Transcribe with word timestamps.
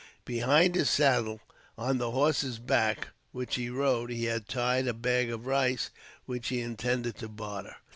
Behind 0.25 0.73
his 0.73 0.89
saddle, 0.89 1.41
on 1.77 1.99
the 1.99 2.09
horse's 2.09 2.57
back 2.57 3.09
which 3.33 3.53
he 3.53 3.69
rode, 3.69 4.09
he 4.09 4.25
had 4.25 4.47
tied 4.47 4.87
a 4.87 4.95
bag 4.95 5.29
of 5.29 5.45
rice 5.45 5.91
which 6.25 6.47
he 6.47 6.57
had 6.61 6.71
intended 6.71 7.17
to 7.19 7.29
barter. 7.29 7.75